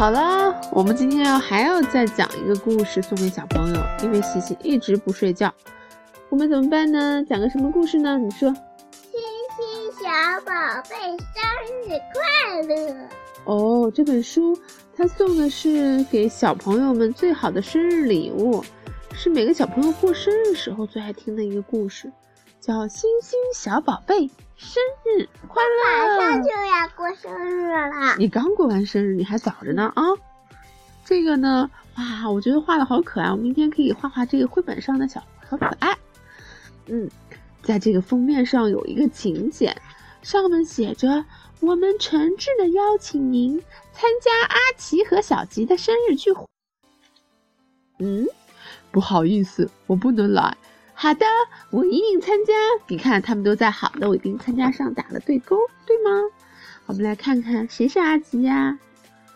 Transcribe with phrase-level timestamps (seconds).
[0.00, 5.52] 好了，我们今天要还要再讲一个故事送给小朋友，因为西西一直不睡觉，
[6.30, 7.22] 我们怎么办呢？
[7.28, 8.16] 讲个什么故事呢？
[8.16, 8.48] 你说。
[8.48, 9.20] 星
[9.58, 10.08] 星小
[10.46, 10.52] 宝
[10.88, 10.96] 贝
[11.34, 11.44] 生
[11.84, 12.96] 日快乐！
[13.44, 14.58] 哦，这本书
[14.96, 18.64] 它送的是给小朋友们最好的生日礼物，
[19.12, 22.10] 是每个小朋友过生日时候最爱听的一个故事，
[22.60, 26.18] 叫《星星小宝贝生日快乐》。
[26.20, 30.02] 马上就要过生日了，你刚过完生日，你还早着呢啊！
[31.04, 35.96] 这个呢，哇，我觉得画的好可爱，我明天可以画画这个绘本上的小小可爱。
[36.86, 37.10] 嗯，
[37.62, 39.74] 在这个封面上有一个请柬，
[40.20, 41.24] 上面写着
[41.60, 43.58] ：“我们诚挚的邀请您
[43.92, 46.46] 参加阿奇和小吉的生日聚会。”
[48.00, 48.26] 嗯，
[48.90, 50.54] 不好意思，我不能来。
[51.02, 51.24] 好的，
[51.70, 52.52] 我一定参加。
[52.86, 55.56] 你看，他们都在好的，我一定参加上打了对勾，
[55.86, 56.10] 对吗？
[56.84, 58.78] 我们来看看谁是阿吉呀，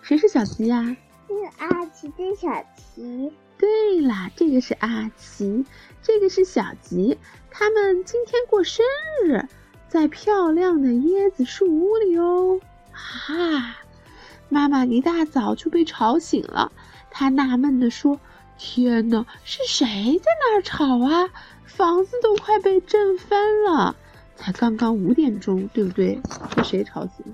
[0.00, 0.96] 谁是小吉呀？
[1.28, 3.32] 这是阿吉跟小奇。
[3.56, 5.64] 对啦，这个是阿奇，
[6.02, 7.16] 这个是小吉，
[7.48, 8.84] 他们今天过生
[9.24, 9.46] 日，
[9.88, 12.58] 在漂亮的椰子树屋里哦。
[12.90, 13.76] 哈，
[14.48, 16.72] 妈妈一大早就被吵醒了，
[17.08, 18.18] 她纳闷地说
[18.58, 21.30] ：“天哪，是谁在那儿吵啊？
[21.76, 23.96] 房子都快被震翻了。
[24.36, 26.20] 才刚刚五点钟，对不对？
[26.56, 27.24] 是谁吵醒？”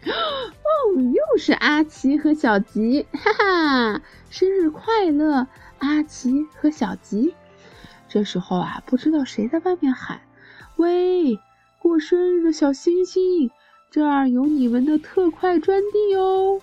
[0.06, 5.46] 哦，又是阿奇和小吉，哈哈，生日快乐，
[5.78, 7.34] 阿奇和小吉。
[8.08, 10.20] 这时候啊，不知道谁在外面喊
[10.76, 11.38] ：“喂，
[11.78, 13.50] 过生日的小星星，
[13.90, 16.60] 这儿有你们的特快专递哦，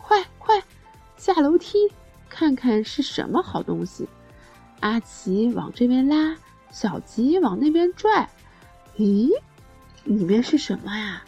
[0.00, 0.62] 快快
[1.16, 1.78] 下楼梯
[2.28, 4.08] 看看是什么好东西。”
[4.80, 6.36] 阿奇往这边拉，
[6.70, 8.28] 小鸡往那边拽。
[8.96, 9.30] 咦，
[10.04, 11.22] 里面是什么呀？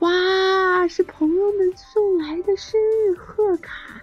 [0.00, 4.00] 哇，是朋友们送来的生日贺卡，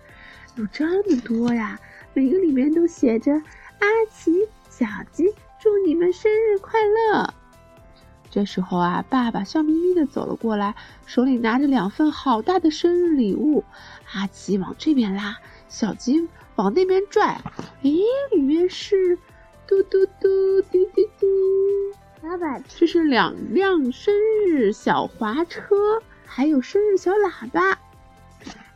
[0.56, 1.80] 有这么多呀！
[2.14, 3.32] 每个里面都写着
[3.80, 7.34] “阿奇、小鸡，祝你们生日快乐”。
[8.30, 10.76] 这时候啊，爸爸笑眯眯的走了过来，
[11.06, 13.64] 手里拿着两份好大的生日礼物。
[14.14, 15.38] 阿奇往这边拉，
[15.70, 17.40] 小鸡往那边拽。
[17.84, 19.18] 咦，里面是
[19.68, 21.28] 嘟嘟嘟滴滴滴。
[22.22, 24.14] 爸爸，这是两辆生
[24.46, 27.80] 日小滑车，还有生日小喇叭。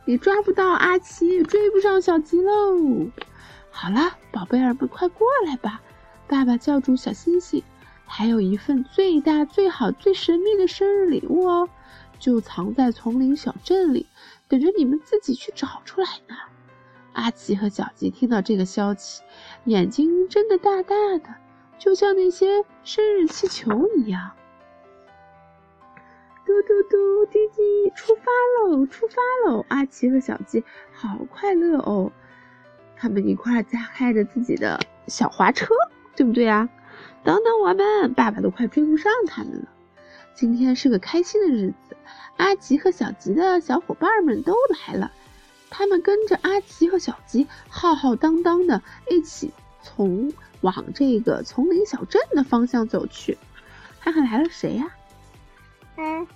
[0.04, 3.10] 你抓不到阿奇，追不上小吉喽。
[3.70, 5.80] 好了，宝贝儿们，快过来吧！
[6.26, 7.62] 爸爸叫住小星星，
[8.06, 11.68] 还有一份最大、最好、最神秘的生日礼物哦，
[12.18, 14.06] 就藏在丛林小镇里，
[14.48, 16.36] 等着你们自己去找出来呢。
[17.18, 19.22] 阿奇和小吉听到这个消息，
[19.64, 21.34] 眼睛睁得大大的。
[21.76, 24.30] 就像那些生日气球一样，
[26.46, 28.22] 嘟嘟嘟，滴滴，出发
[28.70, 29.16] 喽，出发
[29.50, 29.64] 喽！
[29.68, 32.12] 阿奇和小鸡好快乐哦，
[32.96, 35.74] 他们一块加开着自己的小滑车，
[36.16, 36.68] 对不对啊？
[37.24, 39.68] 等等我们，爸爸都快追不上他们了。
[40.34, 41.96] 今天是个开心的日子，
[42.36, 44.54] 阿奇和小吉的小伙伴们都
[44.86, 45.12] 来了，
[45.70, 49.52] 他们跟着阿奇和小吉浩浩荡荡的一起
[49.82, 50.32] 从。
[50.60, 53.38] 往这个丛林小镇的方向走去，
[54.00, 54.90] 看看来了谁呀？
[55.94, 56.26] 嗯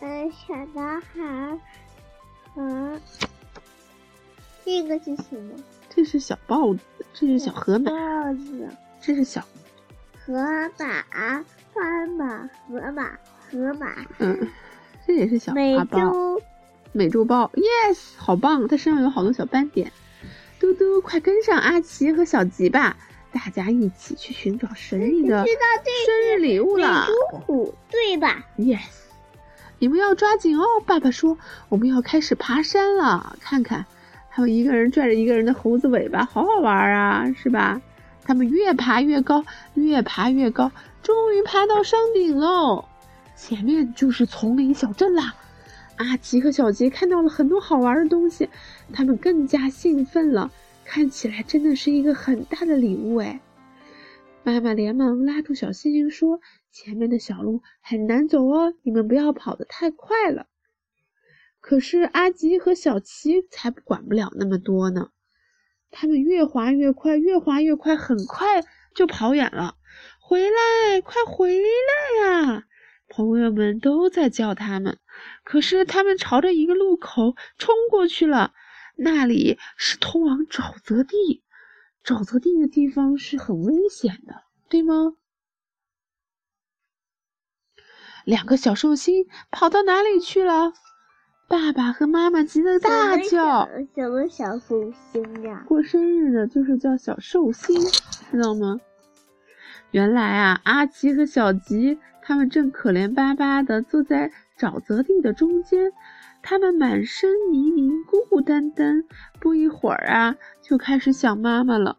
[0.00, 1.58] 嗯，小男孩。
[2.56, 3.00] 嗯，
[4.64, 5.54] 这个是什么？
[5.88, 6.80] 这是小豹子，
[7.14, 7.92] 这是小河马。
[7.92, 8.68] 豹子，
[9.00, 9.40] 这是小
[10.26, 10.34] 河
[10.76, 11.04] 马，
[11.72, 13.16] 斑马，河马，
[13.48, 13.94] 河马。
[14.18, 14.48] 嗯，
[15.06, 16.42] 这也是小美洲，
[16.92, 17.50] 美洲豹。
[17.54, 18.66] Yes，好棒！
[18.68, 19.92] 它身上有好多小斑点。
[20.60, 22.96] 嘟嘟，快跟上阿奇和小吉吧！
[23.30, 28.80] 大家一起去寻找神秘的生日礼物了，美虎对吧？Yes，
[29.78, 30.64] 你们要抓紧哦！
[30.86, 31.36] 爸爸说
[31.68, 33.84] 我们要开始爬山了，看看，
[34.30, 37.80] 还有一个人拽着一个人的猴子尾巴，好好玩啊，是吧？
[38.24, 39.44] 他们越爬越高，
[39.74, 42.86] 越爬越高，终于爬到山顶喽！
[43.36, 45.34] 前面就是丛林小镇啦。
[45.98, 48.48] 阿奇和小杰看到了很多好玩的东西，
[48.92, 50.50] 他们更加兴奋了。
[50.84, 53.40] 看起来真的是一个很大的礼物哎！
[54.42, 56.40] 妈妈连忙拉住小星星说
[56.72, 60.46] ：“前面的小路很难走哦，你们不要跑得太快了。”
[61.60, 65.10] 可是阿吉和小琪才不管不了那么多呢，
[65.90, 68.64] 他们越滑越快，越滑越快，很快
[68.94, 69.74] 就跑远了。
[70.20, 72.64] 回来，快回来呀！
[73.08, 74.96] 朋友们都在叫他们，
[75.44, 78.52] 可是他们朝着一个路口冲过去了。
[78.96, 81.44] 那里是通往沼泽地，
[82.04, 85.14] 沼泽地的地方是很危险的，对吗？
[88.24, 90.72] 两个小寿星跑到哪里去了？
[91.48, 95.64] 爸爸和妈妈急得大叫：“什么小寿星呀？
[95.66, 97.80] 过生日的就是叫小寿星，
[98.30, 98.78] 知道吗？”
[99.92, 105.92] 原来啊，阿奇和小吉他们正可怜巴巴地坐在沼泽地的中间，
[106.42, 109.04] 他们满身泥泞，孤孤单单。
[109.38, 111.96] 不一会儿啊，就开始想妈妈了。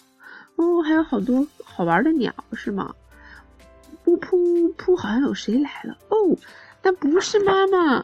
[0.57, 2.93] 哦，还有好多好玩的鸟，是吗？
[4.03, 6.35] 噗噗噗，好像有谁来了哦，
[6.81, 8.03] 但不是妈妈，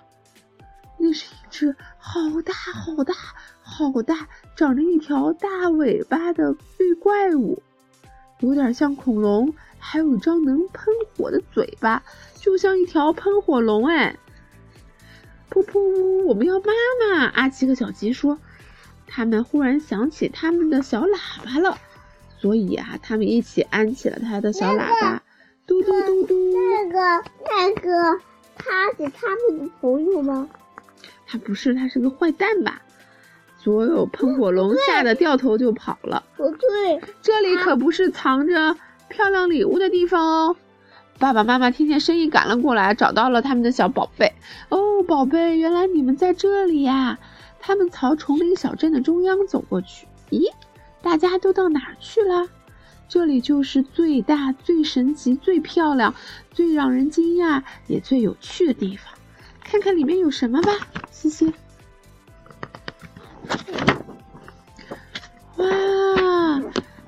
[0.97, 3.13] 那是一只好大好大
[3.61, 7.61] 好大，长着一条大尾巴的绿怪物，
[8.39, 12.03] 有点像恐龙，还有一张能喷火的嘴巴，
[12.35, 13.87] 就像一条喷火龙。
[13.87, 14.15] 哎，
[15.49, 16.65] 噗噗，我们要妈
[16.99, 17.25] 妈！
[17.27, 18.37] 阿奇和小吉说，
[19.07, 21.77] 他们忽然想起他们的小喇叭了，
[22.39, 25.21] 所以啊，他们一起按起了他的小喇叭。
[25.67, 26.99] 嘟嘟嘟嘟，那个
[27.43, 28.19] 那个，
[28.55, 30.47] 他是他们的朋友吗？
[31.25, 32.81] 他不是，他是个坏蛋吧？
[33.57, 36.23] 所有喷火龙吓得掉头就跑了。
[36.37, 38.77] 不对，这里可不是藏着
[39.09, 40.55] 漂亮礼物的地方哦。
[41.17, 44.33] 爸爸妈妈听见声音赶了过来，找到了他们的小宝贝。
[44.69, 47.17] 哦，宝贝，原来你们在这里呀！
[47.59, 50.07] 他们朝丛林小镇的中央走过去。
[50.29, 50.51] 咦，
[51.01, 52.49] 大家都到哪儿去了？
[53.07, 56.13] 这里就是最大、最神奇、最漂亮、
[56.51, 59.13] 最让人惊讶也最有趣的地方，
[59.63, 60.71] 看看里面有什么吧，
[61.11, 61.53] 西西。
[65.55, 65.65] 哇，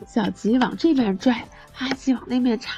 [0.07, 1.47] 小吉往这边拽，
[1.79, 2.73] 阿吉往那边插。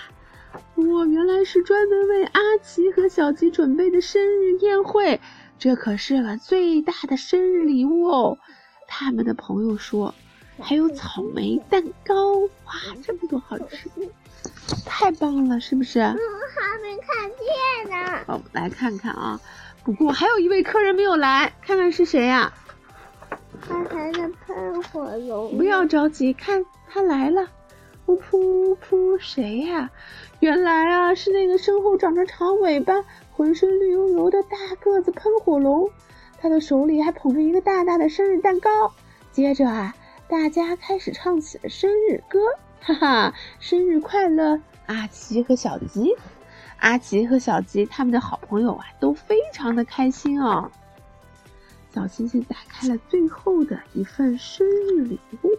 [0.92, 5.20] 哇，原来是专门为阿奇和小吉准备的生日宴会，
[5.58, 8.38] 这可是个最大的生日礼物哦。
[8.88, 10.14] 他们的朋友说。
[10.62, 14.12] 还有草莓蛋糕，哇，这么多好吃的，
[14.86, 16.02] 太棒了，是不是？
[16.02, 16.20] 嗯，
[16.54, 18.26] 还没看见呢。
[18.28, 19.40] 我们来看看啊。
[19.86, 22.52] 不过还有一位客人没有来，看看是谁呀？
[23.62, 25.58] 他还在喷火龙。
[25.58, 27.48] 不要着急，看他来了。
[28.06, 28.78] 噗噗噗，
[29.20, 29.92] 谁呀？
[30.40, 32.94] 原来啊，是那个身后长着长尾巴、
[33.32, 35.90] 浑身绿油油的大个子喷火龙。
[36.40, 38.94] 他的手里还捧着一个大大的生日蛋糕。
[39.32, 39.96] 接着啊。
[40.30, 42.40] 大家开始唱起了生日歌，
[42.82, 46.16] 哈哈，生日快乐，阿奇和小吉。
[46.78, 50.70] 阿奇和小吉他们的好朋友啊，都非常的开心哦。
[51.92, 55.50] 小星星打开了最后的一份生日礼物，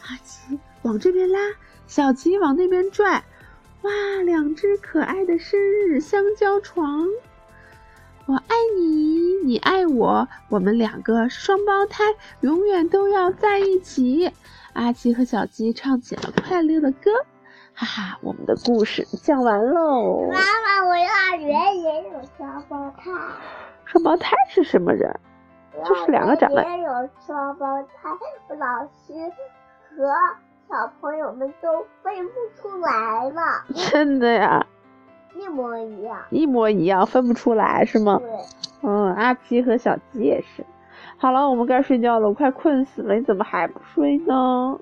[0.00, 1.38] 阿奇往这边拉，
[1.88, 3.24] 小鸡往那边拽，
[3.80, 3.90] 哇，
[4.26, 7.08] 两只可爱的生日香蕉床。
[8.26, 12.04] 我爱你，你爱我，我们两个双胞胎，
[12.42, 14.30] 永远都要在一起。
[14.74, 17.10] 阿奇和小鸡唱起了快乐的歌，
[17.72, 20.28] 哈哈，我们的故事讲完喽。
[20.30, 23.10] 妈妈，我幼儿园也有双胞胎。
[23.86, 25.18] 双胞胎是什么人？
[25.86, 26.62] 就是两个长得。
[26.62, 28.10] 也有双胞胎，
[28.58, 29.14] 老师
[29.96, 30.04] 和
[30.68, 31.68] 小朋友们都
[32.02, 33.64] 分不出来了。
[33.90, 34.64] 真的呀。
[35.34, 38.18] 一模一样，一模一样，分不出来是吗？
[38.20, 38.30] 对。
[38.82, 40.64] 嗯，阿皮和小鸡也是。
[41.16, 44.78] 好了，我们该睡觉了，我快困死了，你怎么还不睡呢？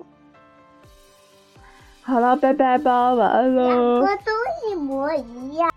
[2.03, 3.99] 好了，拜拜吧，晚安喽。
[3.99, 4.31] 两个都
[4.69, 5.69] 一模一样。